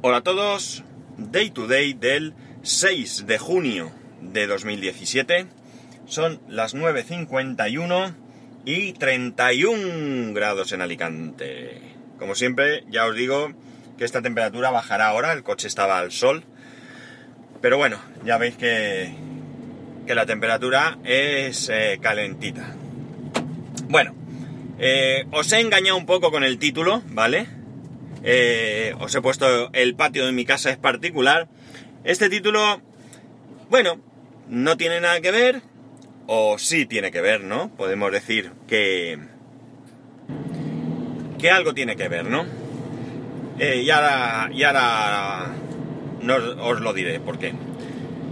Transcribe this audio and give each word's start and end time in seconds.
Hola 0.00 0.18
a 0.18 0.22
todos, 0.22 0.84
Day 1.16 1.50
to 1.50 1.66
Day 1.66 1.92
del 1.92 2.32
6 2.62 3.26
de 3.26 3.36
junio 3.36 3.90
de 4.20 4.46
2017. 4.46 5.46
Son 6.06 6.40
las 6.46 6.76
9.51 6.76 8.14
y 8.64 8.92
31 8.92 10.34
grados 10.34 10.70
en 10.70 10.82
Alicante. 10.82 11.80
Como 12.16 12.36
siempre, 12.36 12.84
ya 12.88 13.06
os 13.06 13.16
digo 13.16 13.52
que 13.98 14.04
esta 14.04 14.22
temperatura 14.22 14.70
bajará 14.70 15.08
ahora, 15.08 15.32
el 15.32 15.42
coche 15.42 15.66
estaba 15.66 15.98
al 15.98 16.12
sol. 16.12 16.44
Pero 17.60 17.76
bueno, 17.76 17.98
ya 18.24 18.38
veis 18.38 18.56
que, 18.56 19.12
que 20.06 20.14
la 20.14 20.26
temperatura 20.26 20.96
es 21.02 21.68
eh, 21.70 21.98
calentita. 22.00 22.72
Bueno, 23.88 24.14
eh, 24.78 25.26
os 25.32 25.52
he 25.52 25.58
engañado 25.58 25.98
un 25.98 26.06
poco 26.06 26.30
con 26.30 26.44
el 26.44 26.60
título, 26.60 27.02
¿vale? 27.08 27.57
Eh, 28.22 28.94
os 29.00 29.14
he 29.14 29.20
puesto 29.20 29.70
el 29.72 29.94
patio 29.94 30.26
de 30.26 30.32
mi 30.32 30.44
casa 30.44 30.70
es 30.70 30.76
particular. 30.76 31.48
Este 32.04 32.28
título, 32.28 32.80
bueno, 33.70 34.00
no 34.48 34.76
tiene 34.76 35.00
nada 35.00 35.20
que 35.20 35.30
ver, 35.30 35.62
o 36.26 36.58
sí 36.58 36.86
tiene 36.86 37.10
que 37.10 37.20
ver, 37.20 37.42
¿no? 37.42 37.70
Podemos 37.76 38.12
decir 38.12 38.52
que, 38.66 39.18
que 41.38 41.50
algo 41.50 41.74
tiene 41.74 41.96
que 41.96 42.08
ver, 42.08 42.26
¿no? 42.26 42.46
Eh, 43.58 43.82
y 43.84 43.90
ahora, 43.90 44.50
y 44.52 44.62
ahora 44.62 45.54
no 46.22 46.36
os 46.36 46.80
lo 46.80 46.92
diré 46.92 47.20
por 47.20 47.38
qué. 47.38 47.52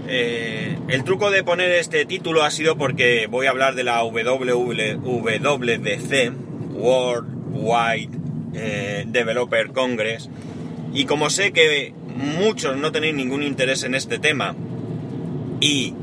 Eh, 0.08 0.78
el 0.88 1.02
truco 1.02 1.30
de 1.30 1.42
poner 1.42 1.72
este 1.72 2.05
título 2.06 2.44
ha 2.44 2.50
sido 2.50 2.77
porque 2.78 3.27
voy 3.28 3.46
a 3.46 3.50
hablar 3.50 3.74
de 3.74 3.82
la 3.82 4.05
WWDC, 4.05 5.00
World 6.74 7.28
Wide 7.52 8.16
eh, 8.56 9.05
Developer 9.06 9.69
Congress. 9.69 10.28
Y 10.92 11.05
como 11.05 11.30
sé 11.30 11.52
que 11.52 11.92
muchos 12.16 12.77
no 12.77 12.91
tenéis 12.91 13.14
ningún 13.14 13.42
interés 13.42 13.84
en 13.84 13.95
este 13.95 14.19
tema, 14.19 14.56
y 15.61 15.94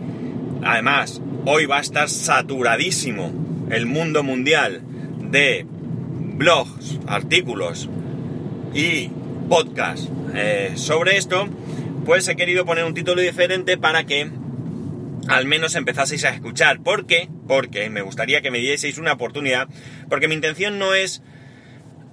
además 0.63 1.21
hoy 1.45 1.65
va 1.65 1.77
a 1.77 1.81
estar 1.81 2.09
saturadísimo 2.09 3.31
el 3.69 3.85
mundo 3.85 4.23
mundial 4.23 4.81
de 5.31 5.65
blogs, 5.67 6.99
artículos 7.07 7.89
y 8.73 9.09
podcasts 9.49 10.09
eh, 10.35 10.73
sobre 10.75 11.17
esto, 11.17 11.47
pues 12.05 12.27
he 12.27 12.35
querido 12.35 12.65
poner 12.65 12.85
un 12.85 12.93
título 12.93 13.21
diferente 13.21 13.77
para 13.77 14.05
que 14.05 14.29
al 15.27 15.45
menos 15.45 15.75
empezaseis 15.75 16.25
a 16.25 16.29
escuchar. 16.29 16.81
¿Por 16.81 17.05
qué? 17.05 17.29
Porque 17.47 17.89
me 17.89 18.01
gustaría 18.01 18.41
que 18.41 18.51
me 18.51 18.59
dieseis 18.59 18.97
una 18.97 19.13
oportunidad, 19.13 19.67
porque 20.09 20.27
mi 20.27 20.35
intención 20.35 20.79
no 20.79 20.93
es 20.93 21.21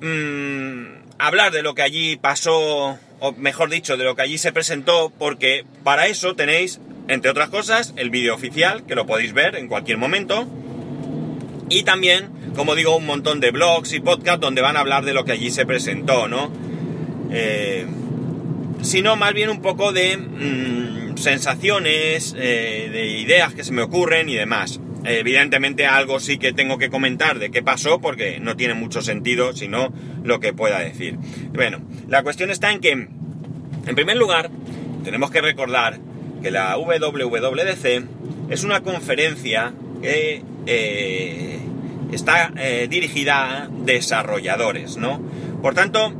mmm, 0.01 1.01
hablar 1.19 1.53
de 1.53 1.63
lo 1.63 1.75
que 1.75 1.83
allí 1.83 2.17
pasó, 2.17 2.99
o 3.21 3.33
mejor 3.33 3.71
dicho, 3.71 3.97
de 3.97 4.05
lo 4.05 4.17
que 4.17 4.23
allí 4.23 4.39
se 4.39 4.53
presentó, 4.53 5.13
porque 5.19 5.65
para 5.85 6.07
eso 6.07 6.35
tenéis, 6.35 6.81
entre 7.09 7.31
otras 7.31 7.51
cosas, 7.51 7.93
el 7.97 8.11
vídeo 8.11 8.35
oficial, 8.35 8.85
que 8.87 8.95
lo 8.95 9.07
podéis 9.07 9.33
ver 9.33 9.57
en 9.57 9.69
cualquier 9.69 9.99
momento, 9.99 10.47
y 11.69 11.85
también, 11.85 12.31
como 12.57 12.75
digo, 12.75 12.97
un 12.97 13.07
montón 13.07 13.41
de 13.41 13.51
blogs 13.51 13.93
y 13.93 14.01
podcasts 14.01 14.41
donde 14.41 14.61
van 14.61 14.77
a 14.77 14.81
hablar 14.81 15.05
de 15.05 15.15
lo 15.15 15.25
que 15.25 15.33
allí 15.33 15.51
se 15.51 15.67
presentó, 15.67 16.27
¿no? 16.27 16.51
Eh, 17.31 17.87
sino 18.83 19.15
más 19.17 19.35
bien 19.35 19.51
un 19.51 19.63
poco 19.63 19.93
de 19.93 20.17
mmm, 20.17 21.17
sensaciones, 21.17 22.35
eh, 22.37 22.89
de 22.91 23.07
ideas 23.07 23.55
que 23.55 23.63
se 23.63 23.73
me 23.73 23.83
ocurren 23.83 24.29
y 24.29 24.35
demás. 24.35 24.81
Evidentemente 25.05 25.87
algo 25.87 26.21
sí 26.21 26.39
que 26.39 26.53
tengo 26.53 26.79
que 26.79 26.91
comentar 26.91 27.39
de 27.39 27.51
qué 27.51 27.63
pasó 27.63 28.01
porque 28.01 28.39
no 28.39 28.57
tiene 28.57 28.75
mucho 28.75 29.01
sentido 29.01 29.55
sino 29.55 29.93
lo 30.23 30.41
que 30.41 30.53
pueda 30.53 30.79
decir. 30.81 31.17
Bueno, 31.53 31.81
la 32.09 32.23
cuestión 32.23 32.51
está 32.51 32.71
en 32.71 32.81
que, 32.81 32.91
en 32.93 33.95
primer 33.95 34.17
lugar, 34.17 34.51
tenemos 35.05 35.31
que 35.31 35.41
recordar 35.41 35.99
que 36.43 36.51
la 36.51 36.77
WWDC 36.77 38.05
es 38.51 38.65
una 38.65 38.81
conferencia 38.83 39.73
que 40.03 40.43
eh, 40.67 41.59
está 42.13 42.53
eh, 42.57 42.87
dirigida 42.91 43.65
a 43.65 43.69
desarrolladores, 43.69 44.97
¿no? 44.97 45.21
Por 45.63 45.75
tanto, 45.75 46.13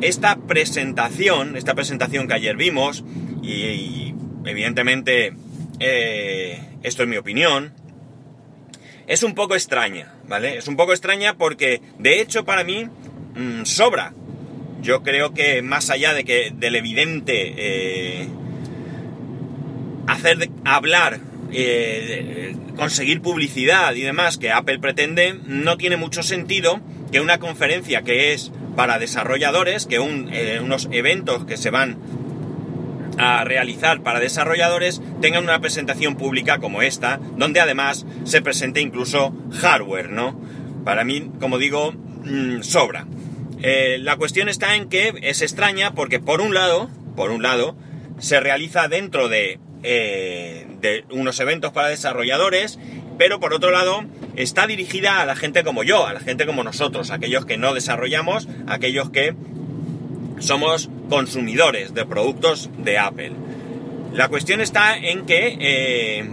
esta 0.00 0.36
presentación, 0.36 1.56
esta 1.56 1.74
presentación 1.74 2.28
que 2.28 2.34
ayer 2.34 2.56
vimos, 2.56 3.04
y, 3.42 4.14
evidentemente 4.44 5.32
eh, 5.80 6.60
esto 6.82 7.02
es 7.02 7.08
mi 7.08 7.16
opinión, 7.16 7.72
es 9.08 9.22
un 9.22 9.34
poco 9.34 9.54
extraña, 9.54 10.12
¿vale? 10.28 10.58
Es 10.58 10.68
un 10.68 10.76
poco 10.76 10.92
extraña 10.92 11.34
porque, 11.36 11.80
de 11.98 12.20
hecho, 12.20 12.44
para 12.44 12.62
mí 12.62 12.84
mmm, 13.34 13.64
sobra. 13.64 14.12
Yo 14.82 15.02
creo 15.02 15.34
que 15.34 15.62
más 15.62 15.90
allá 15.90 16.14
de 16.14 16.24
que 16.24 16.52
del 16.54 16.76
evidente 16.76 17.54
eh, 17.56 18.28
hacer 20.06 20.50
hablar, 20.64 21.20
eh, 21.50 22.54
conseguir 22.76 23.22
publicidad 23.22 23.94
y 23.94 24.02
demás 24.02 24.36
que 24.38 24.52
Apple 24.52 24.78
pretende, 24.78 25.34
no 25.46 25.78
tiene 25.78 25.96
mucho 25.96 26.22
sentido 26.22 26.80
que 27.10 27.20
una 27.20 27.38
conferencia 27.38 28.02
que 28.02 28.34
es 28.34 28.52
para 28.76 28.98
desarrolladores, 28.98 29.86
que 29.86 29.98
un, 29.98 30.28
eh, 30.32 30.60
unos 30.62 30.88
eventos 30.92 31.44
que 31.46 31.56
se 31.56 31.70
van 31.70 31.96
a 33.18 33.44
realizar 33.44 34.02
para 34.02 34.20
desarrolladores 34.20 35.02
tengan 35.20 35.44
una 35.44 35.60
presentación 35.60 36.16
pública 36.16 36.58
como 36.58 36.82
esta, 36.82 37.20
donde 37.36 37.60
además 37.60 38.06
se 38.24 38.42
presente 38.42 38.80
incluso 38.80 39.34
hardware, 39.60 40.10
¿no? 40.10 40.40
Para 40.84 41.04
mí, 41.04 41.30
como 41.40 41.58
digo, 41.58 41.92
mmm, 41.92 42.62
sobra. 42.62 43.06
Eh, 43.60 43.98
la 44.00 44.16
cuestión 44.16 44.48
está 44.48 44.76
en 44.76 44.88
que 44.88 45.12
es 45.22 45.42
extraña 45.42 45.92
porque 45.92 46.20
por 46.20 46.40
un 46.40 46.54
lado, 46.54 46.88
por 47.16 47.30
un 47.30 47.42
lado, 47.42 47.76
se 48.18 48.40
realiza 48.40 48.88
dentro 48.88 49.28
de, 49.28 49.58
eh, 49.82 50.66
de 50.80 51.04
unos 51.10 51.40
eventos 51.40 51.72
para 51.72 51.88
desarrolladores, 51.88 52.78
pero 53.18 53.40
por 53.40 53.52
otro 53.52 53.72
lado 53.72 54.04
está 54.36 54.68
dirigida 54.68 55.20
a 55.20 55.26
la 55.26 55.34
gente 55.34 55.64
como 55.64 55.82
yo, 55.82 56.06
a 56.06 56.12
la 56.12 56.20
gente 56.20 56.46
como 56.46 56.62
nosotros, 56.62 57.10
aquellos 57.10 57.46
que 57.46 57.58
no 57.58 57.74
desarrollamos, 57.74 58.48
aquellos 58.68 59.10
que 59.10 59.34
somos 60.40 60.90
consumidores 61.08 61.94
de 61.94 62.06
productos 62.06 62.70
de 62.78 62.98
Apple. 62.98 63.32
La 64.12 64.28
cuestión 64.28 64.60
está 64.60 64.96
en 64.96 65.26
que, 65.26 65.56
eh, 65.60 66.28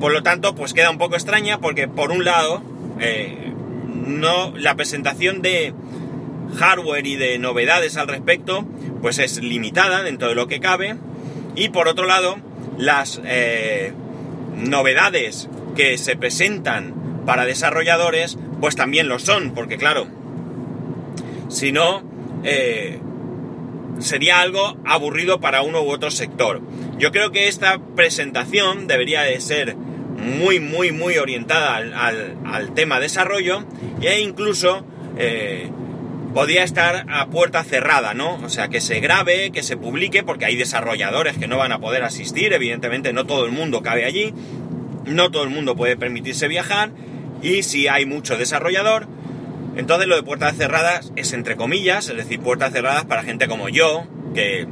por 0.00 0.12
lo 0.12 0.22
tanto, 0.22 0.54
pues 0.54 0.74
queda 0.74 0.90
un 0.90 0.98
poco 0.98 1.14
extraña 1.14 1.58
porque 1.58 1.88
por 1.88 2.10
un 2.10 2.24
lado, 2.24 2.62
eh, 3.00 3.52
no, 4.06 4.56
la 4.56 4.74
presentación 4.74 5.42
de 5.42 5.72
hardware 6.56 7.06
y 7.06 7.16
de 7.16 7.38
novedades 7.38 7.96
al 7.96 8.08
respecto, 8.08 8.64
pues 9.02 9.18
es 9.18 9.42
limitada 9.42 10.02
dentro 10.02 10.28
de 10.28 10.34
lo 10.34 10.46
que 10.46 10.60
cabe. 10.60 10.96
Y 11.54 11.70
por 11.70 11.88
otro 11.88 12.06
lado, 12.06 12.36
las 12.76 13.20
eh, 13.24 13.92
novedades 14.56 15.48
que 15.76 15.98
se 15.98 16.16
presentan 16.16 17.22
para 17.26 17.44
desarrolladores, 17.44 18.38
pues 18.60 18.76
también 18.76 19.08
lo 19.08 19.18
son, 19.18 19.52
porque 19.54 19.76
claro, 19.76 20.06
si 21.48 21.72
no, 21.72 22.02
eh, 22.44 22.98
sería 23.98 24.40
algo 24.40 24.76
aburrido 24.84 25.40
para 25.40 25.62
uno 25.62 25.82
u 25.82 25.90
otro 25.90 26.10
sector. 26.10 26.60
Yo 26.98 27.10
creo 27.12 27.30
que 27.30 27.48
esta 27.48 27.78
presentación 27.78 28.86
debería 28.86 29.22
de 29.22 29.40
ser 29.40 29.76
muy, 29.76 30.60
muy, 30.60 30.92
muy 30.92 31.16
orientada 31.18 31.76
al, 31.76 32.36
al, 32.44 32.74
tema 32.74 32.98
desarrollo 33.00 33.64
e 34.00 34.20
incluso 34.20 34.84
eh, 35.16 35.70
podría 36.34 36.64
estar 36.64 37.06
a 37.08 37.26
puerta 37.28 37.62
cerrada, 37.64 38.14
¿no? 38.14 38.34
O 38.44 38.48
sea, 38.48 38.68
que 38.68 38.80
se 38.80 39.00
grabe, 39.00 39.50
que 39.50 39.62
se 39.62 39.76
publique, 39.76 40.22
porque 40.22 40.44
hay 40.44 40.56
desarrolladores 40.56 41.38
que 41.38 41.48
no 41.48 41.56
van 41.56 41.72
a 41.72 41.78
poder 41.78 42.02
asistir, 42.02 42.52
evidentemente 42.52 43.12
no 43.12 43.26
todo 43.26 43.46
el 43.46 43.52
mundo 43.52 43.82
cabe 43.82 44.04
allí, 44.04 44.34
no 45.06 45.30
todo 45.30 45.44
el 45.44 45.50
mundo 45.50 45.76
puede 45.76 45.96
permitirse 45.96 46.48
viajar, 46.48 46.90
y 47.42 47.62
si 47.62 47.88
hay 47.88 48.04
mucho 48.04 48.36
desarrollador, 48.36 49.06
entonces 49.78 50.08
lo 50.08 50.16
de 50.16 50.24
puertas 50.24 50.56
cerradas 50.56 51.12
es 51.14 51.32
entre 51.32 51.54
comillas, 51.54 52.08
es 52.08 52.16
decir, 52.16 52.40
puertas 52.40 52.72
cerradas 52.72 53.04
para 53.04 53.22
gente 53.22 53.46
como 53.46 53.68
yo, 53.68 54.06
que 54.34 54.66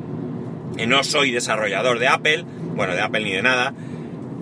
no 0.87 1.05
soy 1.05 1.31
desarrollador 1.31 2.01
de 2.01 2.09
Apple, 2.09 2.45
bueno, 2.75 2.93
de 2.95 3.01
Apple 3.01 3.23
ni 3.23 3.33
de 3.33 3.43
nada, 3.43 3.73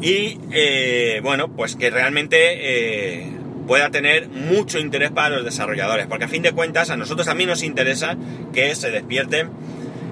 y 0.01 0.41
eh, 0.53 1.21
bueno, 1.23 1.49
pues 1.55 1.77
que 1.77 1.91
realmente 1.91 2.37
eh, 2.39 3.31
pueda 3.67 3.91
tener 3.91 4.29
mucho 4.29 4.79
interés 4.79 5.11
para 5.11 5.37
los 5.37 5.45
desarrolladores, 5.45 6.07
porque 6.07 6.25
a 6.25 6.29
fin 6.29 6.43
de 6.43 6.53
cuentas 6.53 6.89
a 6.89 6.97
nosotros 6.97 7.27
también 7.27 7.51
nos 7.51 7.63
interesa 7.63 8.17
que 8.55 8.75
se 8.75 8.91
despierte 8.91 9.47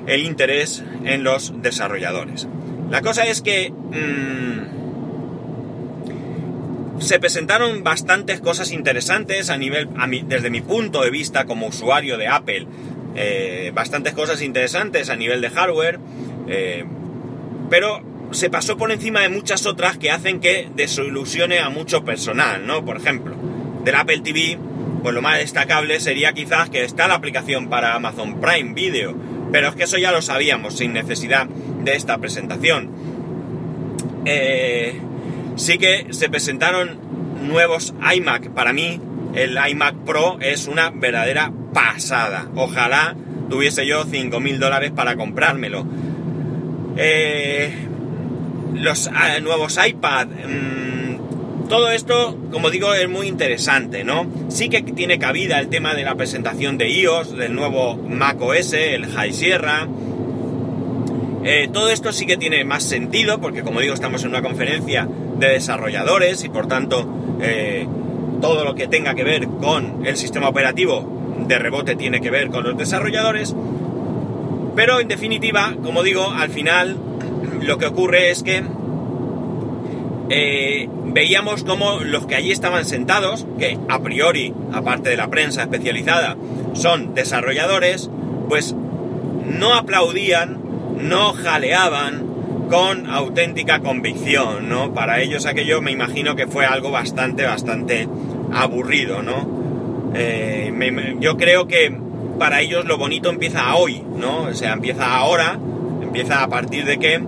el 0.06 0.20
interés 0.20 0.84
en 1.04 1.24
los 1.24 1.62
desarrolladores. 1.62 2.46
La 2.90 3.00
cosa 3.00 3.24
es 3.24 3.40
que 3.40 3.70
mmm, 3.70 4.71
se 7.02 7.18
presentaron 7.18 7.82
bastantes 7.82 8.40
cosas 8.40 8.72
interesantes 8.72 9.50
a 9.50 9.56
nivel, 9.56 9.88
a 9.96 10.06
desde 10.06 10.50
mi 10.50 10.60
punto 10.60 11.02
de 11.02 11.10
vista 11.10 11.44
como 11.44 11.66
usuario 11.66 12.16
de 12.16 12.28
Apple, 12.28 12.66
eh, 13.14 13.72
bastantes 13.74 14.14
cosas 14.14 14.42
interesantes 14.42 15.10
a 15.10 15.16
nivel 15.16 15.40
de 15.40 15.50
hardware, 15.50 15.98
eh, 16.48 16.84
pero 17.68 18.02
se 18.30 18.50
pasó 18.50 18.76
por 18.76 18.92
encima 18.92 19.20
de 19.20 19.28
muchas 19.28 19.66
otras 19.66 19.98
que 19.98 20.10
hacen 20.10 20.40
que 20.40 20.68
desilusione 20.74 21.58
a 21.60 21.68
mucho 21.68 22.04
personal, 22.04 22.66
¿no? 22.66 22.84
Por 22.84 22.96
ejemplo, 22.96 23.36
del 23.84 23.94
Apple 23.94 24.20
TV, 24.20 24.58
pues 25.02 25.14
lo 25.14 25.22
más 25.22 25.38
destacable 25.38 26.00
sería 26.00 26.32
quizás 26.32 26.70
que 26.70 26.84
está 26.84 27.08
la 27.08 27.14
aplicación 27.14 27.68
para 27.68 27.94
Amazon 27.94 28.40
Prime 28.40 28.72
Video, 28.74 29.14
Pero 29.50 29.68
es 29.68 29.74
que 29.74 29.82
eso 29.82 29.98
ya 29.98 30.12
lo 30.12 30.22
sabíamos 30.22 30.78
sin 30.78 30.94
necesidad 30.94 31.46
de 31.46 31.94
esta 31.94 32.16
presentación. 32.16 32.88
Eh, 34.24 34.98
sí 35.56 35.78
que 35.78 36.08
se 36.10 36.28
presentaron 36.28 36.98
nuevos 37.46 37.94
iMac. 38.14 38.50
Para 38.50 38.72
mí, 38.72 39.00
el 39.34 39.58
iMac 39.70 39.96
Pro 40.04 40.38
es 40.40 40.66
una 40.68 40.90
verdadera 40.90 41.52
pasada. 41.72 42.48
Ojalá 42.54 43.16
tuviese 43.48 43.86
yo 43.86 44.04
5.000 44.04 44.58
dólares 44.58 44.92
para 44.92 45.16
comprármelo. 45.16 45.86
Eh, 46.96 47.72
los 48.74 49.08
ah, 49.12 49.38
nuevos 49.40 49.78
iPad. 49.84 50.26
Mm, 50.26 51.68
todo 51.68 51.90
esto, 51.90 52.38
como 52.50 52.70
digo, 52.70 52.92
es 52.94 53.08
muy 53.08 53.28
interesante, 53.28 54.04
¿no? 54.04 54.26
Sí 54.48 54.68
que 54.68 54.82
tiene 54.82 55.18
cabida 55.18 55.58
el 55.58 55.68
tema 55.68 55.94
de 55.94 56.04
la 56.04 56.14
presentación 56.14 56.76
de 56.76 56.90
iOS, 56.90 57.36
del 57.36 57.54
nuevo 57.54 57.96
Mac 57.96 58.40
OS, 58.40 58.74
el 58.74 59.06
High 59.06 59.32
Sierra. 59.32 59.88
Eh, 61.44 61.68
todo 61.72 61.90
esto 61.90 62.12
sí 62.12 62.26
que 62.26 62.36
tiene 62.36 62.64
más 62.64 62.84
sentido, 62.84 63.40
porque 63.40 63.62
como 63.62 63.80
digo, 63.80 63.94
estamos 63.94 64.22
en 64.22 64.30
una 64.30 64.42
conferencia 64.42 65.08
de 65.46 65.54
desarrolladores 65.54 66.44
y 66.44 66.48
por 66.48 66.68
tanto 66.68 67.38
eh, 67.40 67.86
todo 68.40 68.64
lo 68.64 68.74
que 68.74 68.86
tenga 68.86 69.14
que 69.14 69.24
ver 69.24 69.46
con 69.46 70.06
el 70.06 70.16
sistema 70.16 70.48
operativo 70.48 71.44
de 71.46 71.58
rebote 71.58 71.96
tiene 71.96 72.20
que 72.20 72.30
ver 72.30 72.48
con 72.48 72.64
los 72.64 72.76
desarrolladores. 72.76 73.54
Pero 74.74 75.00
en 75.00 75.08
definitiva, 75.08 75.74
como 75.82 76.02
digo, 76.02 76.30
al 76.30 76.50
final 76.50 76.96
lo 77.60 77.78
que 77.78 77.86
ocurre 77.86 78.30
es 78.30 78.42
que 78.42 78.62
eh, 80.30 80.88
veíamos 81.06 81.62
como 81.64 82.00
los 82.00 82.26
que 82.26 82.36
allí 82.36 82.52
estaban 82.52 82.84
sentados, 82.84 83.46
que 83.58 83.78
a 83.88 84.00
priori, 84.00 84.54
aparte 84.72 85.10
de 85.10 85.16
la 85.16 85.28
prensa 85.28 85.62
especializada, 85.62 86.36
son 86.72 87.14
desarrolladores, 87.14 88.10
pues 88.48 88.74
no 89.44 89.74
aplaudían, 89.74 90.58
no 90.98 91.32
jaleaban 91.32 92.31
con 92.72 93.06
auténtica 93.06 93.80
convicción, 93.80 94.70
¿no? 94.70 94.94
Para 94.94 95.20
ellos 95.20 95.44
aquello 95.44 95.82
me 95.82 95.90
imagino 95.90 96.34
que 96.34 96.46
fue 96.46 96.64
algo 96.64 96.90
bastante, 96.90 97.44
bastante 97.44 98.08
aburrido, 98.50 99.20
¿no? 99.22 100.12
Eh, 100.14 100.72
yo 101.20 101.36
creo 101.36 101.68
que 101.68 101.94
para 102.38 102.62
ellos 102.62 102.86
lo 102.86 102.96
bonito 102.96 103.28
empieza 103.28 103.74
hoy, 103.74 104.02
¿no? 104.16 104.44
O 104.44 104.54
sea, 104.54 104.72
empieza 104.72 105.14
ahora, 105.14 105.58
empieza 106.00 106.42
a 106.42 106.48
partir 106.48 106.86
de 106.86 106.98
que, 106.98 107.22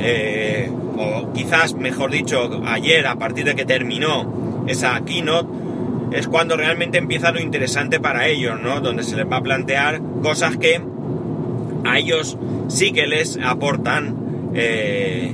eh, 0.00 0.70
o 0.98 1.32
quizás, 1.32 1.72
mejor 1.72 2.10
dicho, 2.10 2.60
ayer, 2.66 3.06
a 3.06 3.16
partir 3.16 3.46
de 3.46 3.54
que 3.54 3.64
terminó 3.64 4.64
esa 4.66 5.00
keynote, 5.06 5.48
es 6.12 6.28
cuando 6.28 6.58
realmente 6.58 6.98
empieza 6.98 7.32
lo 7.32 7.40
interesante 7.40 8.00
para 8.00 8.26
ellos, 8.26 8.60
¿no? 8.60 8.82
Donde 8.82 9.02
se 9.04 9.16
les 9.16 9.24
va 9.24 9.38
a 9.38 9.42
plantear 9.42 10.02
cosas 10.22 10.58
que 10.58 10.78
a 11.86 11.98
ellos 11.98 12.36
sí 12.68 12.92
que 12.92 13.06
les 13.06 13.38
aportan 13.42 14.29
eh, 14.54 15.32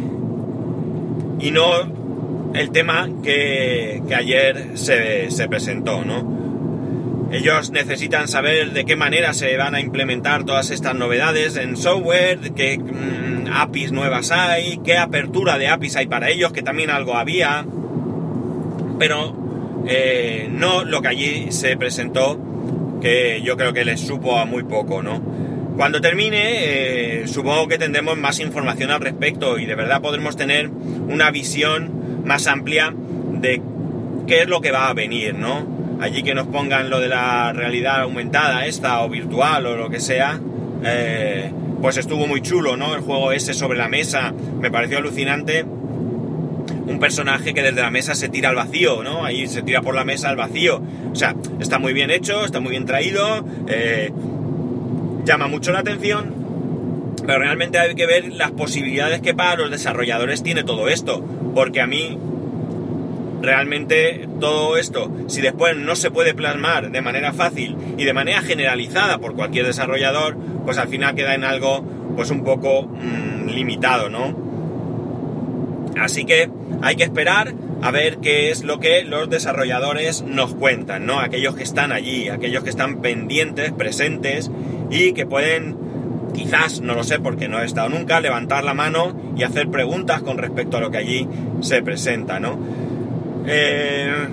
y 1.38 1.50
no 1.50 2.52
el 2.54 2.70
tema 2.70 3.08
que, 3.22 4.02
ayer 4.14 4.70
se, 4.74 5.30
se, 5.30 5.48
presentó, 5.48 6.04
¿no? 6.04 7.28
Ellos 7.30 7.70
necesitan 7.70 8.28
saber 8.28 8.72
de 8.72 8.84
qué 8.84 8.96
manera 8.96 9.34
se 9.34 9.56
van 9.56 9.74
a 9.74 9.80
implementar 9.80 10.44
todas 10.44 10.70
estas 10.70 10.94
novedades 10.94 11.56
en 11.56 11.76
software, 11.76 12.52
qué 12.54 12.78
mm, 12.78 13.52
APIs 13.52 13.92
nuevas 13.92 14.30
hay, 14.30 14.78
qué 14.84 14.96
apertura 14.96 15.58
de 15.58 15.68
APIs 15.68 15.96
hay 15.96 16.06
para 16.06 16.30
ellos, 16.30 16.52
que 16.52 16.62
también 16.62 16.90
algo 16.90 17.14
había, 17.14 17.66
pero 18.98 19.36
eh, 19.86 20.48
no 20.50 20.84
lo 20.84 21.02
que 21.02 21.08
allí 21.08 21.46
se 21.52 21.76
presentó, 21.76 22.40
que 23.00 23.42
yo 23.42 23.56
creo 23.56 23.72
que 23.72 23.84
les 23.84 24.00
supo 24.00 24.38
a 24.38 24.44
muy 24.44 24.62
poco, 24.62 25.02
¿no? 25.02 25.20
Cuando 25.76 26.00
termine, 26.00 27.20
eh, 27.22 27.28
supongo 27.28 27.68
que 27.68 27.76
tendremos 27.76 28.16
más 28.16 28.40
información 28.40 28.90
al 28.90 29.00
respecto 29.00 29.58
y 29.58 29.66
de 29.66 29.74
verdad 29.74 30.00
podremos 30.00 30.34
tener 30.34 30.68
una 30.68 31.30
visión 31.30 32.22
más 32.24 32.46
amplia 32.46 32.94
de 32.94 33.60
qué 34.26 34.40
es 34.40 34.48
lo 34.48 34.62
que 34.62 34.70
va 34.70 34.88
a 34.88 34.94
venir, 34.94 35.34
¿no? 35.34 35.98
Allí 36.00 36.22
que 36.22 36.34
nos 36.34 36.46
pongan 36.46 36.88
lo 36.88 36.98
de 36.98 37.08
la 37.08 37.52
realidad 37.52 38.00
aumentada 38.00 38.64
esta 38.64 39.02
o 39.02 39.10
virtual 39.10 39.66
o 39.66 39.76
lo 39.76 39.90
que 39.90 40.00
sea, 40.00 40.40
eh, 40.82 41.52
pues 41.82 41.98
estuvo 41.98 42.26
muy 42.26 42.40
chulo, 42.40 42.78
¿no? 42.78 42.94
El 42.94 43.02
juego 43.02 43.32
ese 43.32 43.52
sobre 43.52 43.78
la 43.78 43.88
mesa 43.88 44.32
me 44.60 44.70
pareció 44.70 44.96
alucinante. 44.96 45.64
Un 45.64 46.98
personaje 46.98 47.52
que 47.52 47.62
desde 47.62 47.80
la 47.82 47.90
mesa 47.90 48.14
se 48.14 48.28
tira 48.28 48.48
al 48.48 48.56
vacío, 48.56 49.02
¿no? 49.02 49.24
Ahí 49.24 49.46
se 49.46 49.62
tira 49.62 49.82
por 49.82 49.94
la 49.94 50.04
mesa 50.04 50.30
al 50.30 50.36
vacío. 50.36 50.80
O 51.12 51.14
sea, 51.14 51.34
está 51.60 51.78
muy 51.78 51.92
bien 51.92 52.10
hecho, 52.10 52.44
está 52.44 52.60
muy 52.60 52.70
bien 52.70 52.86
traído, 52.86 53.44
eh, 53.68 54.10
llama 55.26 55.48
mucho 55.48 55.72
la 55.72 55.80
atención, 55.80 56.32
pero 57.26 57.40
realmente 57.40 57.78
hay 57.78 57.94
que 57.94 58.06
ver 58.06 58.32
las 58.32 58.52
posibilidades 58.52 59.20
que 59.20 59.34
para 59.34 59.56
los 59.56 59.70
desarrolladores 59.70 60.42
tiene 60.42 60.64
todo 60.64 60.88
esto 60.88 61.22
porque 61.54 61.80
a 61.80 61.86
mí 61.86 62.18
realmente 63.42 64.28
todo 64.40 64.76
esto, 64.76 65.10
si 65.26 65.40
después 65.40 65.76
no 65.76 65.96
se 65.96 66.10
puede 66.10 66.34
plasmar 66.34 66.90
de 66.90 67.00
manera 67.00 67.32
fácil 67.32 67.76
y 67.98 68.04
de 68.04 68.12
manera 68.12 68.42
generalizada 68.42 69.18
por 69.18 69.34
cualquier 69.34 69.66
desarrollador, 69.66 70.36
pues 70.64 70.78
al 70.78 70.88
final 70.88 71.14
queda 71.14 71.34
en 71.34 71.44
algo 71.44 71.84
pues 72.14 72.30
un 72.30 72.44
poco 72.44 72.82
mm, 72.82 73.48
limitado, 73.48 74.08
¿no? 74.08 74.46
Así 75.98 76.24
que 76.24 76.50
hay 76.82 76.96
que 76.96 77.04
esperar 77.04 77.54
a 77.82 77.90
ver 77.90 78.18
qué 78.18 78.50
es 78.50 78.64
lo 78.64 78.80
que 78.80 79.02
los 79.04 79.30
desarrolladores 79.30 80.22
nos 80.22 80.54
cuentan, 80.54 81.06
¿no? 81.06 81.20
Aquellos 81.20 81.56
que 81.56 81.62
están 81.62 81.92
allí, 81.92 82.28
aquellos 82.28 82.64
que 82.64 82.70
están 82.70 83.00
pendientes, 83.00 83.72
presentes 83.72 84.50
y 84.90 85.12
que 85.12 85.26
pueden 85.26 85.76
quizás, 86.34 86.80
no 86.80 86.94
lo 86.94 87.02
sé 87.02 87.18
porque 87.18 87.48
no 87.48 87.60
he 87.60 87.64
estado 87.64 87.88
nunca, 87.88 88.20
levantar 88.20 88.62
la 88.62 88.74
mano 88.74 89.16
y 89.36 89.42
hacer 89.42 89.68
preguntas 89.68 90.22
con 90.22 90.38
respecto 90.38 90.76
a 90.76 90.80
lo 90.80 90.90
que 90.90 90.98
allí 90.98 91.28
se 91.60 91.82
presenta, 91.82 92.38
¿no? 92.38 92.58
Eh, 93.46 94.28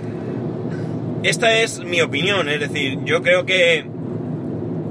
esta 1.24 1.60
es 1.62 1.80
mi 1.80 2.02
opinión, 2.02 2.50
es 2.50 2.60
decir, 2.60 3.00
yo 3.06 3.22
creo 3.22 3.46
que 3.46 3.86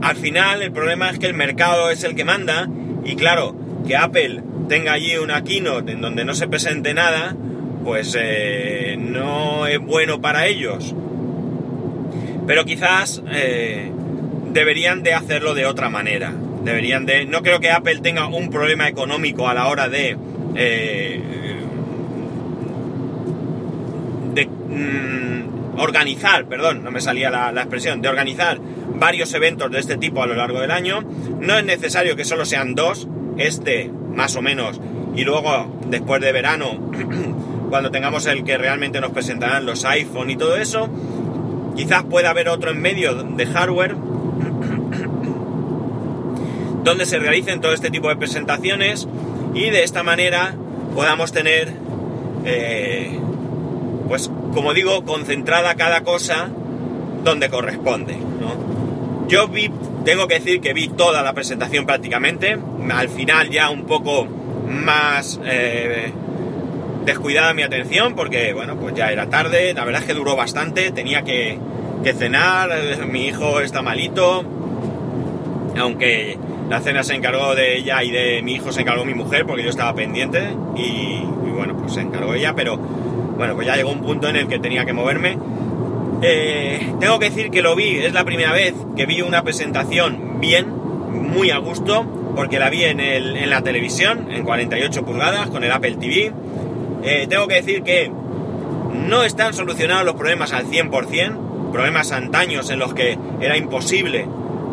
al 0.00 0.17
final 0.17 0.62
el 0.62 0.73
problema 0.73 1.11
es 1.11 1.19
que 1.19 1.26
el 1.26 1.35
mercado 1.35 1.91
es 1.91 2.03
el 2.05 2.14
que 2.14 2.25
manda 2.25 2.69
y 3.05 3.17
claro, 3.17 3.55
que 3.87 3.97
Apple 3.97 4.43
tenga 4.69 4.93
allí 4.93 5.17
una 5.19 5.44
keynote 5.44 5.93
en 5.93 6.00
donde 6.00 6.25
no 6.25 6.35
se 6.35 6.49
presente 6.49 6.94
nada, 6.94 7.37
pues 7.85 8.17
eh, 8.19 8.97
no 8.99 9.67
es 9.67 9.79
bueno 9.79 10.20
para 10.20 10.47
ellos. 10.47 10.94
Pero 12.47 12.64
quizás 12.64 13.23
eh, 13.31 13.93
deberían 14.52 15.02
de 15.02 15.14
hacerlo 15.14 15.54
de 15.54 15.66
otra 15.66 15.88
manera. 15.88 16.32
Deberían 16.64 17.06
de. 17.06 17.25
No 17.26 17.43
creo 17.43 17.60
que 17.60 17.70
Apple 17.70 18.00
tenga 18.00 18.26
un 18.26 18.50
problema 18.50 18.88
económico 18.88 19.49
a 19.49 19.54
la 19.54 19.66
hora 19.68 19.88
de. 19.88 20.16
Eh, 20.54 21.21
mm, 24.68 25.78
organizar, 25.78 26.47
perdón, 26.47 26.85
no 26.85 26.90
me 26.90 27.00
salía 27.00 27.30
la, 27.30 27.50
expresión, 27.50 28.00
de 28.02 28.09
organizar 28.09 28.59
varios 28.94 29.32
eventos 29.35 29.71
de 29.71 29.80
este 29.80 29.97
tipo 29.97 30.23
a 30.23 30.26
lo 30.26 30.35
largo 30.35 30.61
del 30.61 30.71
año. 30.71 31.02
No 31.40 31.56
es 31.56 31.64
necesario 31.64 32.14
que 32.16 32.25
solo 32.25 32.44
sean 32.44 32.75
dos, 32.75 33.09
este 33.38 33.90
más 34.14 34.37
o 34.37 34.42
menos, 34.42 34.80
y 35.16 35.25
luego 35.25 35.80
después 35.88 36.21
de 36.21 36.32
verano, 36.32 36.90
cuando 37.71 37.90
tengamos 37.90 38.26
el 38.26 38.44
que 38.44 38.59
realmente 38.59 39.00
nos 39.00 39.11
presentarán 39.11 39.64
los 39.64 39.85
iPhone 39.87 40.30
y 40.30 40.37
todo 40.37 40.56
eso, 40.56 40.88
quizás 41.75 42.04
pueda 42.04 42.30
haber 42.30 42.49
otro 42.49 42.71
en 42.71 42.80
medio 42.80 43.14
de 43.14 43.47
hardware 43.47 43.97
donde 46.83 47.07
se 47.07 47.19
realicen 47.19 47.61
todo 47.61 47.73
este 47.73 47.91
tipo 47.91 48.09
de 48.09 48.17
presentaciones 48.17 49.09
y 49.55 49.71
de 49.71 49.85
esta 49.85 50.03
manera 50.03 50.55
podamos 50.95 51.33
tener, 51.33 51.73
eh, 52.45 53.19
pues 54.09 54.31
como 54.53 54.75
digo, 54.75 55.05
concentrada 55.05 55.75
cada 55.75 56.03
cosa 56.03 56.51
donde 57.25 57.49
corresponde. 57.49 58.17
Yo 59.29 59.49
vi, 59.49 59.71
tengo 60.05 60.27
que 60.27 60.35
decir 60.35 60.61
que 60.61 60.75
vi 60.75 60.89
toda 60.89 61.23
la 61.23 61.33
presentación 61.33 61.87
prácticamente, 61.87 62.59
al 62.93 63.09
final 63.09 63.49
ya 63.51 63.71
un 63.71 63.85
poco 63.87 64.27
más 64.69 65.41
eh, 65.45 66.12
descuidada 67.05 67.55
mi 67.55 67.62
atención 67.62 68.15
porque, 68.15 68.53
bueno, 68.53 68.77
pues 68.77 68.95
ya 68.95 69.11
era 69.11 69.29
tarde, 69.29 69.73
la 69.73 69.85
verdad 69.85 70.03
es 70.03 70.09
que 70.09 70.15
duró 70.15 70.37
bastante, 70.37 70.91
tenía 70.91 71.23
que, 71.23 71.59
que 72.03 72.12
cenar, 72.12 72.71
mi 73.07 73.29
hijo 73.29 73.61
está 73.61 73.81
malito, 73.81 74.45
aunque 75.79 76.37
la 76.73 76.81
cena 76.81 77.02
se 77.05 77.14
encargó 77.14 77.55
de 77.55 77.76
ella 77.76 78.02
y 78.02 78.11
de 78.11 78.41
mi 78.41 78.55
hijo 78.55 78.73
se 78.73 78.81
encargó 78.81 79.05
mi 79.05 79.12
mujer 79.12 79.45
porque 79.45 79.62
yo 79.62 79.69
estaba 79.69 79.95
pendiente 79.95 80.57
y, 80.75 81.21
bueno, 81.55 81.76
pues 81.76 81.93
se 81.93 82.00
encargó 82.00 82.33
ella, 82.33 82.55
pero 82.57 82.79
bueno, 82.79 83.55
pues 83.55 83.67
ya 83.67 83.76
llegó 83.76 83.91
un 83.91 84.00
punto 84.00 84.26
en 84.26 84.37
el 84.37 84.49
que 84.49 84.59
tenía 84.59 84.87
que 84.87 84.95
moverme. 84.95 85.37
Eh, 86.23 86.95
tengo 86.99 87.19
que 87.19 87.26
decir 87.26 87.50
que 87.50 87.61
lo 87.61 87.76
vi, 87.76 87.99
es 87.99 88.14
la 88.14 88.25
primera 88.25 88.55
vez 88.55 88.73
que 88.97 89.05
vi 89.05 89.21
una 89.21 89.43
presentación 89.43 90.41
bien, 90.41 90.67
muy 90.71 91.50
a 91.50 91.59
gusto, 91.59 92.07
porque 92.35 92.59
la 92.59 92.71
vi 92.71 92.85
en, 92.85 93.00
el, 93.00 93.37
en 93.37 93.50
la 93.50 93.61
televisión, 93.61 94.33
en 94.33 94.43
48 94.43 95.05
pulgadas, 95.05 95.50
con 95.50 95.64
el 95.64 95.73
Apple 95.73 95.97
TV. 95.97 96.33
Eh, 97.02 97.26
tengo 97.29 97.49
que 97.49 97.57
decir 97.57 97.83
que 97.83 98.11
no 98.95 99.25
están 99.25 99.52
solucionados 99.52 100.07
los 100.07 100.14
problemas 100.14 100.55
al 100.55 100.64
100%, 100.69 101.71
problemas 101.71 102.12
antaños 102.12 102.71
en 102.71 102.79
los 102.79 102.95
que 102.95 103.19
era 103.43 103.59
imposible 103.59 104.26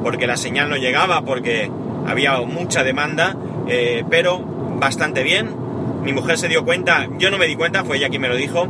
porque 0.03 0.27
la 0.27 0.37
señal 0.37 0.69
no 0.69 0.77
llegaba, 0.77 1.21
porque 1.21 1.69
había 2.07 2.39
mucha 2.41 2.83
demanda, 2.83 3.35
eh, 3.67 4.03
pero 4.09 4.39
bastante 4.79 5.23
bien. 5.23 5.55
Mi 6.03 6.13
mujer 6.13 6.37
se 6.37 6.47
dio 6.47 6.63
cuenta, 6.63 7.07
yo 7.17 7.29
no 7.29 7.37
me 7.37 7.47
di 7.47 7.55
cuenta, 7.55 7.83
fue 7.83 7.97
ella 7.97 8.09
quien 8.09 8.21
me 8.21 8.29
lo 8.29 8.35
dijo, 8.35 8.67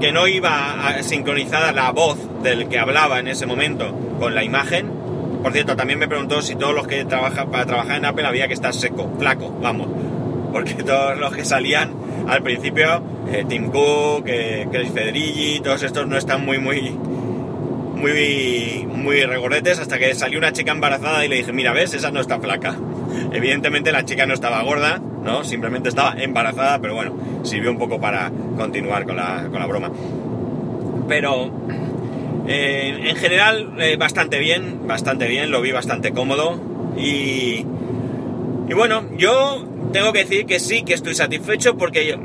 que 0.00 0.12
no 0.12 0.26
iba 0.26 0.88
a 0.88 1.02
sincronizada 1.02 1.72
la 1.72 1.90
voz 1.90 2.18
del 2.42 2.68
que 2.68 2.78
hablaba 2.78 3.18
en 3.18 3.28
ese 3.28 3.46
momento 3.46 3.92
con 4.18 4.34
la 4.34 4.44
imagen. 4.44 4.90
Por 5.42 5.52
cierto, 5.52 5.76
también 5.76 5.98
me 5.98 6.08
preguntó 6.08 6.40
si 6.40 6.54
todos 6.54 6.74
los 6.74 6.86
que 6.86 7.04
trabajan 7.04 7.50
para 7.50 7.66
trabajar 7.66 7.98
en 7.98 8.04
Apple 8.04 8.26
había 8.26 8.46
que 8.46 8.54
estar 8.54 8.72
seco, 8.74 9.10
flaco, 9.18 9.50
vamos. 9.60 9.88
Porque 10.52 10.74
todos 10.74 11.18
los 11.18 11.32
que 11.34 11.44
salían 11.44 11.92
al 12.28 12.42
principio, 12.42 13.02
eh, 13.30 13.44
Tim 13.48 13.70
Cook, 13.70 14.24
eh, 14.26 14.68
Chris 14.70 14.92
Federici, 14.92 15.60
todos 15.62 15.82
estos 15.82 16.06
no 16.06 16.16
están 16.16 16.44
muy, 16.44 16.58
muy, 16.58 16.96
muy, 18.02 18.84
muy 18.86 19.24
regordetes 19.24 19.78
hasta 19.78 19.98
que 19.98 20.12
salió 20.14 20.38
una 20.38 20.52
chica 20.52 20.72
embarazada 20.72 21.24
y 21.24 21.28
le 21.28 21.36
dije, 21.36 21.52
mira, 21.52 21.72
ves, 21.72 21.94
esa 21.94 22.10
no 22.10 22.20
está 22.20 22.40
flaca. 22.40 22.76
Evidentemente 23.32 23.92
la 23.92 24.04
chica 24.04 24.26
no 24.26 24.34
estaba 24.34 24.60
gorda, 24.62 24.98
¿no? 24.98 25.44
Simplemente 25.44 25.88
estaba 25.88 26.14
embarazada, 26.20 26.80
pero 26.80 26.94
bueno, 26.94 27.16
sirvió 27.44 27.70
un 27.70 27.78
poco 27.78 28.00
para 28.00 28.32
continuar 28.56 29.06
con 29.06 29.16
la, 29.16 29.46
con 29.50 29.60
la 29.60 29.66
broma. 29.66 29.92
Pero 31.08 31.52
eh, 32.48 33.04
en 33.04 33.16
general 33.16 33.74
bastante 33.98 34.38
bien, 34.40 34.86
bastante 34.86 35.28
bien, 35.28 35.52
lo 35.52 35.60
vi 35.60 35.70
bastante 35.70 36.10
cómodo 36.10 36.60
y, 36.96 37.64
y 38.68 38.74
bueno, 38.74 39.04
yo 39.16 39.64
tengo 39.92 40.12
que 40.12 40.20
decir 40.20 40.46
que 40.46 40.58
sí, 40.58 40.82
que 40.82 40.94
estoy 40.94 41.14
satisfecho 41.14 41.76
porque 41.76 42.18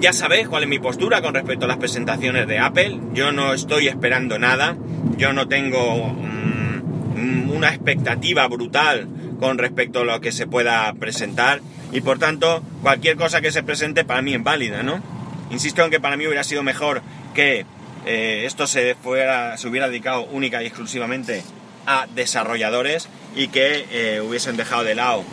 ya 0.00 0.12
sabéis 0.12 0.48
cuál 0.48 0.64
es 0.64 0.68
mi 0.68 0.78
postura 0.78 1.22
con 1.22 1.34
respecto 1.34 1.64
a 1.64 1.68
las 1.68 1.76
presentaciones 1.76 2.46
de 2.46 2.58
Apple. 2.58 2.98
Yo 3.14 3.32
no 3.32 3.54
estoy 3.54 3.88
esperando 3.88 4.38
nada, 4.38 4.76
yo 5.16 5.32
no 5.32 5.48
tengo 5.48 6.08
mm, 6.08 7.50
una 7.50 7.68
expectativa 7.68 8.46
brutal 8.48 9.08
con 9.38 9.58
respecto 9.58 10.00
a 10.00 10.04
lo 10.04 10.20
que 10.20 10.32
se 10.32 10.46
pueda 10.46 10.92
presentar 10.94 11.60
y 11.92 12.00
por 12.00 12.18
tanto 12.18 12.62
cualquier 12.82 13.16
cosa 13.16 13.40
que 13.40 13.52
se 13.52 13.62
presente 13.62 14.04
para 14.04 14.22
mí 14.22 14.34
es 14.34 14.42
válida, 14.42 14.82
¿no? 14.82 15.02
Insisto 15.50 15.84
en 15.84 15.90
que 15.90 16.00
para 16.00 16.16
mí 16.16 16.26
hubiera 16.26 16.44
sido 16.44 16.62
mejor 16.62 17.02
que 17.34 17.66
eh, 18.06 18.42
esto 18.46 18.66
se, 18.66 18.94
fuera, 18.94 19.56
se 19.56 19.68
hubiera 19.68 19.88
dedicado 19.88 20.24
única 20.24 20.62
y 20.62 20.66
exclusivamente 20.66 21.42
a 21.86 22.06
desarrolladores 22.14 23.08
y 23.36 23.48
que 23.48 23.86
eh, 23.90 24.20
hubiesen 24.20 24.56
dejado 24.56 24.84
de 24.84 24.94
lado 24.94 25.24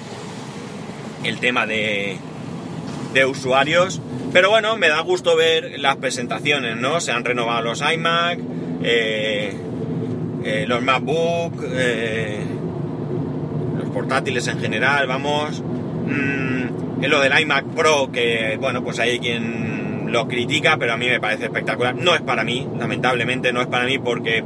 el 1.24 1.39
tema 1.39 1.65
de, 1.65 2.17
de 3.13 3.25
usuarios. 3.25 4.01
Pero 4.31 4.49
bueno, 4.49 4.77
me 4.77 4.89
da 4.89 5.01
gusto 5.01 5.35
ver 5.35 5.79
las 5.79 5.95
presentaciones, 5.97 6.77
¿no? 6.77 6.99
Se 6.99 7.11
han 7.11 7.25
renovado 7.25 7.63
los 7.63 7.81
iMac, 7.81 8.39
eh, 8.83 9.53
eh, 10.43 10.65
los 10.67 10.81
MacBook, 10.83 11.63
eh, 11.63 12.39
los 13.77 13.89
portátiles 13.89 14.47
en 14.47 14.59
general, 14.59 15.07
vamos. 15.07 15.61
Mm, 15.61 17.03
lo 17.05 17.21
del 17.21 17.39
iMac 17.39 17.65
Pro, 17.75 18.11
que 18.11 18.57
bueno, 18.59 18.83
pues 18.83 18.99
hay 18.99 19.19
quien 19.19 20.11
lo 20.11 20.27
critica, 20.27 20.77
pero 20.77 20.93
a 20.93 20.97
mí 20.97 21.07
me 21.07 21.19
parece 21.19 21.45
espectacular. 21.45 21.95
No 21.95 22.13
es 22.13 22.21
para 22.21 22.43
mí, 22.43 22.67
lamentablemente 22.77 23.51
no 23.51 23.61
es 23.61 23.67
para 23.67 23.85
mí 23.85 23.97
porque 23.97 24.43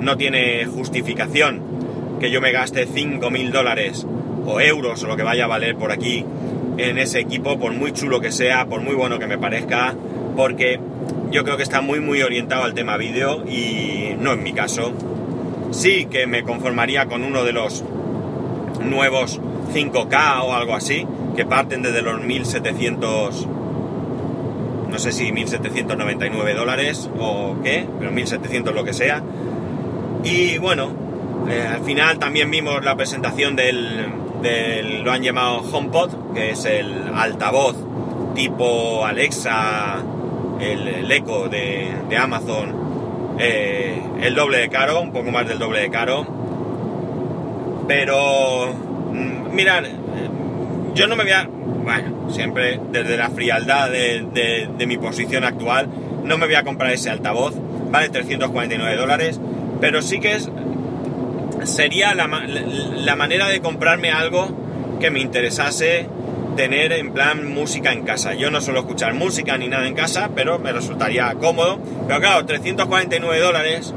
no 0.00 0.16
tiene 0.16 0.64
justificación 0.66 1.62
que 2.20 2.30
yo 2.30 2.40
me 2.40 2.52
gaste 2.52 2.88
5.000 2.88 3.50
dólares 3.50 4.06
o 4.46 4.60
euros 4.60 5.02
o 5.02 5.06
lo 5.06 5.16
que 5.16 5.22
vaya 5.22 5.44
a 5.44 5.48
valer 5.48 5.76
por 5.76 5.92
aquí 5.92 6.24
en 6.78 6.98
ese 6.98 7.20
equipo, 7.20 7.58
por 7.58 7.72
muy 7.72 7.92
chulo 7.92 8.20
que 8.20 8.32
sea, 8.32 8.66
por 8.66 8.80
muy 8.82 8.94
bueno 8.94 9.18
que 9.18 9.26
me 9.26 9.38
parezca, 9.38 9.94
porque 10.36 10.78
yo 11.30 11.44
creo 11.44 11.56
que 11.56 11.62
está 11.62 11.80
muy 11.80 12.00
muy 12.00 12.22
orientado 12.22 12.64
al 12.64 12.74
tema 12.74 12.96
vídeo 12.96 13.44
y 13.46 14.14
no 14.18 14.32
en 14.32 14.42
mi 14.42 14.52
caso. 14.52 14.92
Sí 15.70 16.06
que 16.06 16.26
me 16.26 16.42
conformaría 16.42 17.06
con 17.06 17.24
uno 17.24 17.44
de 17.44 17.52
los 17.52 17.84
nuevos 18.82 19.40
5K 19.74 20.42
o 20.42 20.54
algo 20.54 20.74
así, 20.74 21.06
que 21.34 21.44
parten 21.44 21.82
desde 21.82 22.02
los 22.02 22.20
1700, 22.22 23.46
no 24.90 24.98
sé 24.98 25.12
si 25.12 25.32
1799 25.32 26.54
dólares 26.54 27.10
o 27.18 27.56
qué, 27.62 27.86
pero 27.98 28.12
1700 28.12 28.74
lo 28.74 28.84
que 28.84 28.92
sea. 28.92 29.22
Y 30.24 30.58
bueno, 30.58 30.90
eh, 31.48 31.66
al 31.68 31.82
final 31.82 32.18
también 32.18 32.50
vimos 32.50 32.84
la 32.84 32.96
presentación 32.96 33.56
del, 33.56 34.06
lo 34.42 35.12
han 35.12 35.22
llamado 35.22 35.58
HomePod, 35.58 36.34
que 36.34 36.50
es 36.50 36.64
el 36.64 37.10
altavoz 37.14 37.76
tipo 38.34 39.04
Alexa, 39.04 39.96
el, 40.60 41.10
eco 41.10 41.48
de, 41.48 42.16
Amazon, 42.18 43.36
eh, 43.38 44.00
el 44.20 44.34
doble 44.34 44.58
de 44.58 44.68
caro, 44.68 45.00
un 45.00 45.12
poco 45.12 45.30
más 45.30 45.48
del 45.48 45.58
doble 45.58 45.80
de 45.80 45.90
caro. 45.90 46.26
Pero, 47.88 48.74
mm, 49.12 49.54
mirad, 49.54 49.86
eh, 49.86 49.92
yo 50.94 51.06
no 51.06 51.16
me 51.16 51.24
voy 51.24 51.32
a, 51.32 51.48
bueno, 51.48 52.30
siempre 52.30 52.78
desde 52.92 53.16
la 53.16 53.30
frialdad 53.30 53.90
de, 53.90 54.68
de 54.76 54.86
mi 54.86 54.98
posición 54.98 55.44
actual, 55.44 55.88
no 56.24 56.36
me 56.36 56.46
voy 56.46 56.56
a 56.56 56.62
comprar 56.62 56.92
ese 56.92 57.10
altavoz, 57.10 57.54
vale 57.90 58.10
349 58.10 58.96
dólares, 58.96 59.40
pero 59.80 60.02
sí 60.02 60.20
que 60.20 60.34
es 60.34 60.50
sería 61.64 62.14
la, 62.14 63.16
manera 63.16 63.48
de 63.48 63.60
comprarme 63.60 64.10
algo 64.10 64.48
que 65.00 65.10
me 65.10 65.20
interesase 65.20 66.08
tener 66.56 66.92
en 66.92 67.12
plan 67.12 67.46
música 67.52 67.92
en 67.92 68.04
casa. 68.04 68.34
Yo 68.34 68.50
no 68.50 68.60
suelo 68.60 68.80
escuchar 68.80 69.14
música 69.14 69.58
ni 69.58 69.68
nada 69.68 69.86
en 69.86 69.94
casa, 69.94 70.30
pero 70.34 70.58
me 70.58 70.72
resultaría 70.72 71.34
cómodo. 71.34 71.78
Pero 72.06 72.20
claro, 72.20 72.46
349 72.46 73.40
dólares, 73.40 73.94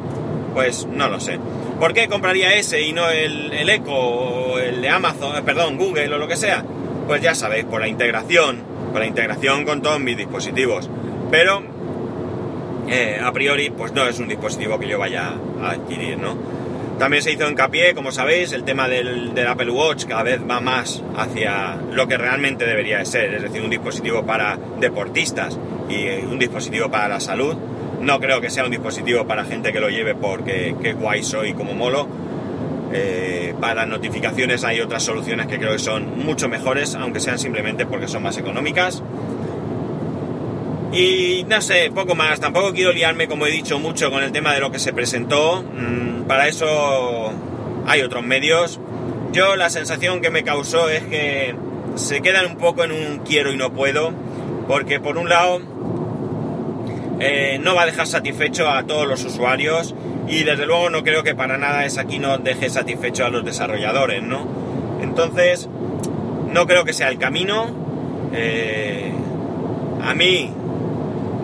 pues 0.54 0.86
no 0.86 1.10
lo 1.10 1.20
sé. 1.20 1.40
¿Por 1.80 1.94
qué 1.94 2.08
compraría 2.10 2.54
ese 2.56 2.82
y 2.82 2.92
no 2.92 3.10
el, 3.10 3.54
el 3.54 3.70
Echo 3.70 3.94
o 3.94 4.60
el 4.60 4.82
de 4.82 4.90
Amazon, 4.90 5.38
eh, 5.38 5.42
perdón, 5.44 5.78
Google 5.78 6.14
o 6.14 6.18
lo 6.18 6.28
que 6.28 6.36
sea? 6.36 6.66
Pues 7.08 7.22
ya 7.22 7.34
sabéis, 7.34 7.66
por 7.66 7.80
la 7.80 7.88
integración, 7.88 8.64
por 8.92 9.00
la 9.00 9.08
integración 9.08 9.64
con 9.64 9.82
todos 9.82 10.00
mis 10.00 10.18
dispositivos. 10.18 10.90
Pero 11.32 11.64
eh, 12.90 13.20
a 13.24 13.32
priori, 13.32 13.70
pues 13.70 13.94
no 13.94 14.08
es 14.08 14.20
un 14.20 14.28
dispositivo 14.28 14.80
que 14.80 14.88
yo 14.88 14.98
vaya 15.00 15.36
a 15.62 15.72
adquirir, 15.72 16.18
¿no? 16.18 16.36
También 17.00 17.24
se 17.24 17.32
hizo 17.32 17.50
hincapié, 17.50 17.96
como 17.96 18.12
sabéis, 18.12 18.52
el 18.52 18.66
tema 18.66 18.90
del, 18.90 19.34
Apple 19.48 19.72
Watch 19.72 20.04
cada 20.04 20.22
vez 20.24 20.42
va 20.42 20.60
más 20.60 21.02
hacia 21.16 21.78
lo 21.94 22.10
que 22.10 22.18
realmente 22.18 22.66
debería 22.66 22.98
de 22.98 23.06
ser, 23.06 23.34
es 23.36 23.42
decir, 23.42 23.62
un 23.62 23.70
dispositivo 23.70 24.26
para 24.26 24.60
deportistas 24.82 25.58
y 25.88 26.10
un 26.26 26.38
dispositivo 26.38 26.92
para 26.92 27.08
la 27.08 27.22
salud. 27.22 27.56
No 28.02 28.20
creo 28.20 28.42
que 28.42 28.50
sea 28.50 28.66
un 28.66 28.72
dispositivo 28.72 29.26
para 29.26 29.46
gente 29.46 29.72
que 29.72 29.80
lo 29.80 29.90
lleve 29.90 30.14
porque 30.14 30.76
qué 30.82 30.92
guay 30.92 31.24
soy 31.24 31.54
como 31.54 31.74
molo. 31.74 32.06
Eh, 32.92 33.54
para 33.62 33.86
notificaciones 33.86 34.66
hay 34.66 34.82
otras 34.82 35.02
soluciones 35.02 35.48
que 35.48 35.58
creo 35.58 35.72
que 35.72 35.80
son 35.80 36.20
mucho 36.26 36.50
mejores, 36.50 36.96
aunque 36.96 37.22
sean 37.22 37.40
simplemente 37.40 37.86
porque 37.86 38.10
son 38.10 38.24
más 38.24 38.38
económicas. 38.38 39.02
Y 40.92 41.46
no 41.48 41.62
sé, 41.62 41.92
poco 41.94 42.16
más. 42.16 42.40
Tampoco 42.40 42.74
quiero 42.74 42.92
liarme, 42.92 43.28
como 43.28 43.46
he 43.46 43.52
dicho, 43.52 43.80
mucho 43.80 44.10
con 44.10 44.24
el 44.24 44.32
tema 44.32 44.54
de 44.54 44.60
lo 44.60 44.72
que 44.72 44.80
se 44.80 44.94
presentó. 44.94 45.64
Mm, 45.64 46.24
para 46.24 46.48
eso 46.48 47.32
hay 47.86 48.02
otros 48.02 48.24
medios. 48.24 48.80
Yo 49.32 49.56
la 49.56 49.70
sensación 49.70 50.22
que 50.22 50.32
me 50.32 50.44
causó 50.44 50.90
es 50.90 51.04
que 51.04 51.56
se 51.96 52.22
quedan 52.22 52.48
un 52.48 52.58
poco 52.58 52.84
en 52.84 52.92
un 52.92 53.20
quiero 53.20 53.52
y 53.52 53.58
no 53.58 53.72
puedo. 53.72 54.12
Porque 54.68 55.00
por 55.00 55.18
un 55.18 55.30
lado 55.30 55.62
eh, 57.20 57.60
no 57.62 57.76
va 57.76 57.84
a 57.84 57.86
dejar 57.86 58.08
satisfecho 58.08 58.70
a 58.70 58.84
todos 58.84 59.08
los 59.08 59.24
usuarios. 59.26 59.94
Y 60.28 60.44
desde 60.44 60.66
luego 60.66 60.90
no 60.90 61.04
creo 61.04 61.24
que 61.24 61.36
para 61.36 61.58
nada 61.58 61.86
es 61.86 61.98
aquí 61.98 62.20
no 62.20 62.38
deje 62.38 62.70
satisfecho 62.70 63.26
a 63.26 63.30
los 63.30 63.44
desarrolladores, 63.46 64.22
¿no? 64.24 64.48
Entonces, 65.02 65.68
no 66.52 66.66
creo 66.68 66.84
que 66.84 66.94
sea 66.94 67.10
el 67.10 67.18
camino. 67.18 68.30
Eh, 68.34 69.12
a 70.04 70.14
mí 70.14 70.54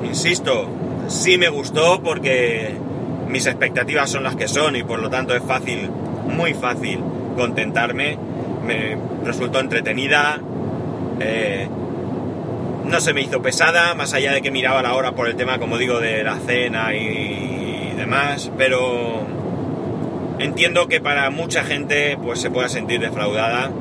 insisto, 0.06 0.68
sí 1.08 1.38
me 1.38 1.50
gustó 1.50 2.02
porque 2.02 2.76
mis 3.28 3.46
expectativas 3.46 4.10
son 4.10 4.24
las 4.24 4.36
que 4.36 4.48
son 4.48 4.76
y 4.76 4.84
por 4.84 5.00
lo 5.00 5.10
tanto 5.10 5.36
es 5.36 5.44
fácil, 5.44 5.90
muy 6.28 6.54
fácil 6.54 7.02
contentarme. 7.36 8.18
Me 8.66 8.98
resultó 9.24 9.60
entretenida, 9.60 10.40
eh, 11.20 11.68
no 12.86 13.00
se 13.00 13.14
me 13.14 13.22
hizo 13.22 13.42
pesada, 13.42 13.96
más 13.96 14.14
allá 14.14 14.34
de 14.34 14.42
que 14.42 14.52
miraba 14.52 14.82
la 14.82 14.94
hora 14.96 15.12
por 15.14 15.28
el 15.28 15.36
tema, 15.36 15.60
como 15.60 15.78
digo, 15.78 16.00
de 16.00 16.24
la 16.24 16.38
cena 16.38 16.94
y, 16.96 17.94
demás, 17.98 18.52
pero 18.58 19.26
entiendo 20.38 20.88
que 20.88 21.00
para 21.00 21.30
mucha 21.30 21.64
gente 21.64 22.18
pues 22.22 22.40
se 22.40 22.52
pueda 22.52 22.68
sentir 22.68 23.00
defraudada 23.00 23.72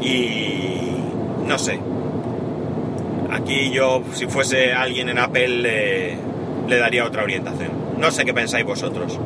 y 0.00 0.96
no 1.46 1.58
sé, 1.58 1.80
Aquí 3.32 3.70
yo, 3.70 4.02
si 4.12 4.26
fuese 4.26 4.74
alguien 4.74 5.08
en 5.08 5.18
Apple, 5.18 5.48
le, 6.68 6.78
daría 6.78 7.06
otra 7.06 7.22
orientación. 7.22 7.70
No 7.98 8.10
sé 8.10 8.26
qué 8.26 8.34
pensáis 8.34 8.66
vosotros. 8.66 9.18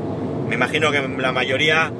Me 0.48 0.54
imagino 0.54 0.92
que 0.92 1.00
la 1.00 1.32
mayoría 1.32 1.90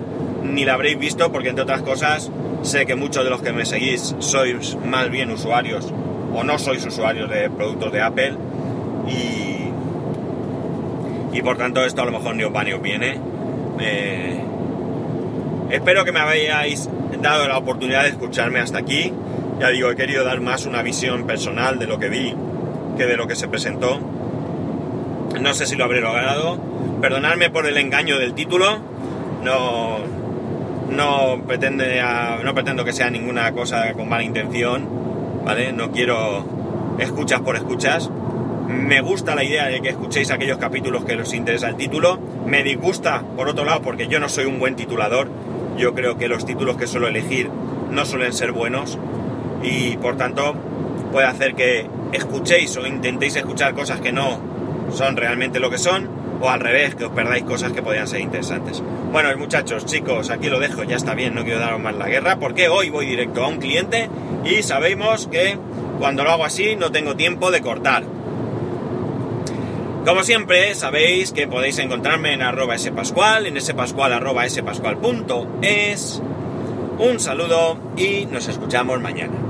ni 0.45 0.65
la 0.65 0.75
habréis 0.75 0.99
visto 1.01 1.33
porque, 1.33 1.49
entre 1.49 1.65
otras 1.65 1.83
cosas, 1.83 2.31
sé 2.63 2.87
que 2.87 2.95
muchos 2.95 3.25
de 3.25 3.31
los 3.31 3.43
que 3.43 3.53
me 3.53 3.67
seguís 3.67 4.15
sois 4.21 4.77
más 4.87 5.11
bien 5.11 5.33
usuarios 5.33 5.93
o 6.33 6.45
no 6.45 6.59
sois 6.61 6.87
usuarios 6.87 7.29
de 7.29 7.51
productos 7.51 7.93
de 7.93 8.01
Apple 8.01 8.35
y, 9.09 9.71
y 11.37 11.43
por 11.43 11.57
tanto 11.59 11.85
esto 11.85 12.03
a 12.03 12.05
lo 12.05 12.13
mejor 12.13 12.37
ni 12.37 12.45
os 12.45 12.55
va 12.55 12.63
ni 12.63 12.73
os 12.73 12.83
viene. 12.83 13.19
Eh, 13.81 14.41
espero 15.71 16.05
que 16.05 16.13
me 16.13 16.21
hayáis 16.21 16.89
dado 17.21 17.49
la 17.49 17.59
oportunidad 17.59 18.03
de 18.03 18.11
escucharme 18.11 18.61
hasta 18.61 18.79
aquí. 18.79 19.13
Ya 19.59 19.69
digo, 19.71 19.91
he 19.91 19.97
querido 19.97 20.23
dar 20.23 20.41
más 20.41 20.67
una 20.67 20.83
visión 20.83 21.27
personal 21.27 21.79
de 21.79 21.87
lo 21.87 21.99
que 21.99 22.11
vi 22.11 22.35
que 22.97 23.07
de 23.07 23.17
lo 23.17 23.27
que 23.27 23.37
se 23.37 23.49
presentó. 23.49 23.99
No 25.41 25.55
sé 25.55 25.67
si 25.67 25.77
lo 25.77 25.85
habré 25.85 26.01
logrado. 26.01 26.59
Perdonadme 27.01 27.51
por 27.51 27.67
el 27.67 27.79
engaño 27.79 28.19
del 28.19 28.35
título. 28.35 28.79
No, 29.43 29.99
no, 30.91 31.43
pretende 31.47 32.03
no 32.45 32.55
pretendo 32.55 32.85
que 32.85 32.93
sea 32.93 33.09
ninguna 33.11 33.53
cosa 33.53 33.93
con 33.95 34.09
mala 34.09 34.25
intención. 34.25 34.89
¿Vale? 35.45 35.73
No 35.73 35.91
quiero 35.91 36.97
escuchas 36.99 37.41
por 37.41 37.57
escuchas. 37.57 38.11
Me 38.69 39.01
gusta 39.01 39.35
la 39.35 39.45
idea 39.45 39.67
de 39.69 39.81
que 39.81 39.89
escuchéis 39.89 40.31
aquellos 40.31 40.59
capítulos 40.59 41.05
que 41.05 41.17
os 41.17 41.33
interesa 41.33 41.69
el 41.69 41.77
título. 41.77 42.19
Me 42.47 42.63
disgusta, 42.63 43.23
por 43.37 43.49
otro 43.49 43.65
lado, 43.65 43.81
porque 43.81 44.07
yo 44.09 44.21
no 44.21 44.29
soy 44.29 44.45
un 44.45 44.59
buen 44.59 44.77
titulador. 44.77 45.29
Yo 45.79 45.95
creo 45.95 46.19
que 46.19 46.29
los 46.29 46.45
títulos 46.45 46.77
que 46.77 46.87
suelo 46.87 47.09
elegir 47.09 47.49
no 47.91 48.05
suelen 48.05 48.33
ser 48.33 48.53
buenos 48.53 48.99
y 49.63 49.97
por 49.97 50.17
tanto 50.17 50.55
puede 51.13 51.27
hacer 51.27 51.55
que 51.55 51.87
escuchéis 52.13 52.77
o 52.77 52.87
intentéis 52.87 53.37
escuchar 53.37 53.75
cosas 53.75 54.01
que 54.01 54.13
no 54.13 54.39
son 54.93 55.17
realmente 55.17 55.61
lo 55.61 55.71
que 55.71 55.79
son 55.79 56.09
o 56.41 56.51
al 56.51 56.61
revés, 56.61 56.95
que 56.95 57.05
os 57.05 57.13
perdáis 57.13 57.45
cosas 57.45 57.73
que 57.73 57.83
podrían 57.83 58.07
ser 58.07 58.21
interesantes. 58.21 58.83
Bueno, 59.11 59.31
muchachos, 59.39 59.87
chicos, 59.87 60.31
aquí 60.31 60.49
lo 60.49 60.61
dejo, 60.61 60.85
ya 60.85 60.97
está 60.97 61.15
bien, 61.15 61.35
no 61.35 61.45
quiero 61.45 61.61
daros 61.61 61.81
más 61.81 61.95
la 61.95 62.09
guerra 62.09 62.39
porque 62.39 62.69
hoy 62.69 62.91
voy 62.91 63.07
directo 63.07 63.45
a 63.45 63.49
un 63.49 63.59
cliente 63.59 64.11
y 64.45 64.63
sabemos 64.63 65.29
que 65.29 65.59
cuando 65.99 66.25
lo 66.25 66.31
hago 66.31 66.45
así 66.45 66.77
no 66.77 66.93
tengo 66.93 67.17
tiempo 67.17 67.51
de 67.51 67.61
cortar. 67.63 68.05
Como 70.05 70.23
siempre, 70.23 70.75
sabéis 70.75 71.33
que 71.33 71.49
podéis 71.49 71.79
encontrarme 71.79 72.33
en 72.33 72.43
arroba 72.43 72.79
spascual, 72.79 73.47
en 73.47 73.61
spascual 73.61 74.13
arroba 74.13 74.49
spascual.es. 74.49 76.23
Un 76.99 77.19
saludo 77.19 77.77
y 77.97 78.27
nos 78.27 78.47
escuchamos 78.47 79.01
mañana. 79.01 79.46